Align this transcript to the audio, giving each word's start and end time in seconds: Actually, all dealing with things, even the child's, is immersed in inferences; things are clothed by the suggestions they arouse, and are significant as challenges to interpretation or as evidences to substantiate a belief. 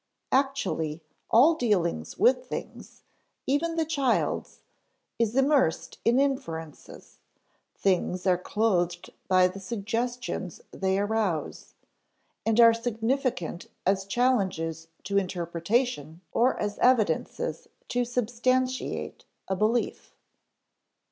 Actually, 0.31 0.99
all 1.29 1.53
dealing 1.53 2.03
with 2.17 2.47
things, 2.47 3.03
even 3.45 3.75
the 3.75 3.85
child's, 3.85 4.61
is 5.19 5.35
immersed 5.35 5.99
in 6.03 6.19
inferences; 6.19 7.19
things 7.75 8.25
are 8.25 8.35
clothed 8.35 9.11
by 9.27 9.47
the 9.47 9.59
suggestions 9.59 10.59
they 10.71 10.97
arouse, 10.97 11.75
and 12.47 12.59
are 12.59 12.73
significant 12.73 13.67
as 13.85 14.05
challenges 14.05 14.87
to 15.03 15.19
interpretation 15.19 16.21
or 16.31 16.59
as 16.59 16.79
evidences 16.79 17.67
to 17.87 18.03
substantiate 18.03 19.25
a 19.47 19.55
belief. 19.55 20.15